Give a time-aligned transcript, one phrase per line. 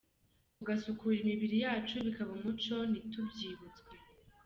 [0.57, 3.93] Tugasukura imibiri yacu, bikaba umuco ntitubyibutswe.